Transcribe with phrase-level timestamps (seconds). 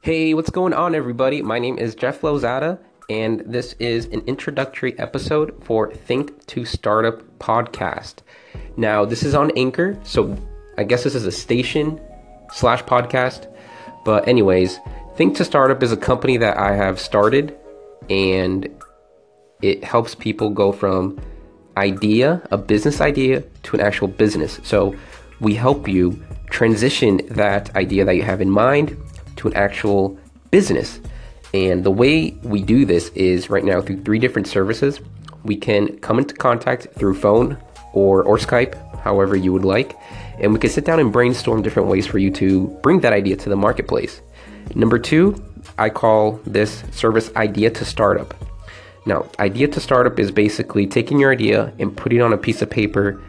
[0.00, 1.42] Hey, what's going on, everybody?
[1.42, 2.78] My name is Jeff Louzada,
[3.10, 8.18] and this is an introductory episode for Think to Startup podcast.
[8.76, 10.36] Now, this is on Anchor, so
[10.78, 12.00] I guess this is a station
[12.52, 13.52] slash podcast.
[14.04, 14.78] But, anyways,
[15.16, 17.58] Think to Startup is a company that I have started,
[18.08, 18.68] and
[19.62, 21.20] it helps people go from
[21.76, 24.60] idea, a business idea, to an actual business.
[24.62, 24.94] So,
[25.40, 28.96] we help you transition that idea that you have in mind
[29.38, 30.18] to an actual
[30.50, 31.00] business.
[31.54, 35.00] And the way we do this is right now through three different services.
[35.44, 37.56] We can come into contact through phone
[37.94, 39.96] or, or Skype, however you would like,
[40.38, 43.36] and we can sit down and brainstorm different ways for you to bring that idea
[43.36, 44.20] to the marketplace.
[44.74, 45.42] Number two,
[45.78, 48.34] I call this service Idea to Startup.
[49.06, 52.68] Now, Idea to Startup is basically taking your idea and putting on a piece of
[52.68, 53.22] paper,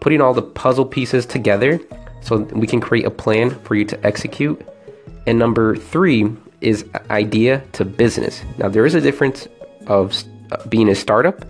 [0.00, 1.80] putting all the puzzle pieces together
[2.20, 4.60] so we can create a plan for you to execute
[5.26, 6.30] and number three
[6.60, 8.42] is idea to business.
[8.58, 9.48] Now, there is a difference
[9.86, 11.44] of uh, being a startup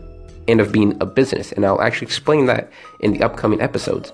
[0.46, 2.70] and of being a business, and I'll actually explain that
[3.00, 4.12] in the upcoming episodes.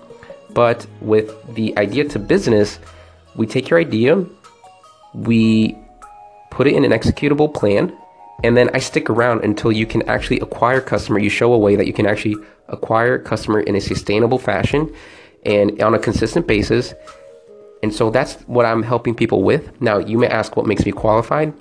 [0.53, 2.79] But with the idea to business,
[3.35, 4.25] we take your idea,
[5.13, 5.77] we
[6.49, 7.95] put it in an executable plan,
[8.43, 11.19] and then I stick around until you can actually acquire customer.
[11.19, 12.35] You show a way that you can actually
[12.67, 14.93] acquire customer in a sustainable fashion
[15.45, 16.93] and on a consistent basis
[17.85, 19.79] and so that's what I'm helping people with.
[19.79, 21.53] Now, you may ask what makes me qualified.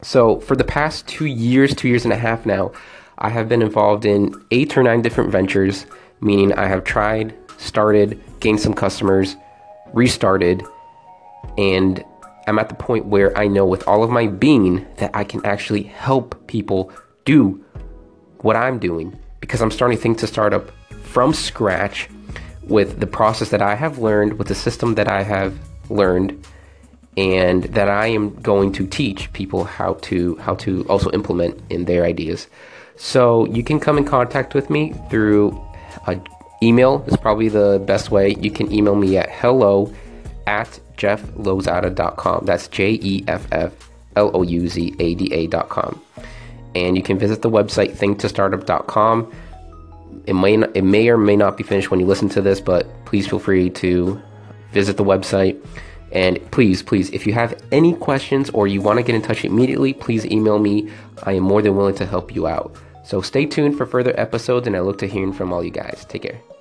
[0.00, 2.72] So, for the past two years, two years and a half now,
[3.18, 5.84] I have been involved in eight or nine different ventures,
[6.22, 9.36] meaning I have tried, started, gained some customers,
[9.92, 10.62] restarted,
[11.58, 12.02] and
[12.46, 15.44] I'm at the point where I know with all of my being that I can
[15.44, 16.90] actually help people
[17.26, 17.62] do
[18.38, 20.70] what I'm doing because I'm starting to think to start up
[21.02, 22.08] from scratch
[22.68, 25.58] with the process that I have learned, with the system that I have
[25.90, 26.46] learned,
[27.16, 31.86] and that I am going to teach people how to how to also implement in
[31.86, 32.46] their ideas.
[32.96, 35.60] So you can come in contact with me through
[36.06, 36.20] a
[36.62, 38.34] email is probably the best way.
[38.34, 39.92] You can email me at hello
[40.46, 42.44] at jefflouzada.com.
[42.44, 43.72] That's J E F F
[44.16, 46.00] L O U Z A D A.com.
[46.74, 49.32] And you can visit the website thinktostartup.com
[50.28, 52.86] it may it may or may not be finished when you listen to this, but
[53.06, 54.20] please feel free to
[54.72, 55.58] visit the website.
[56.12, 59.44] And please, please, if you have any questions or you want to get in touch
[59.44, 60.90] immediately, please email me.
[61.22, 62.76] I am more than willing to help you out.
[63.04, 66.04] So stay tuned for further episodes, and I look to hearing from all you guys.
[66.08, 66.57] Take care.